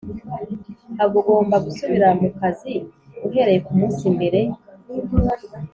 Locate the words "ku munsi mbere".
3.65-4.39